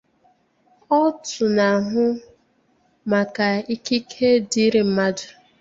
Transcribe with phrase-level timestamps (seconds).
[1.01, 2.05] òtù na-ahụ
[3.11, 5.27] maka ikike dịịrị mmadụ